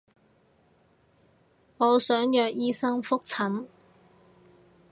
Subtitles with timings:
[1.77, 3.67] 我想約醫生覆診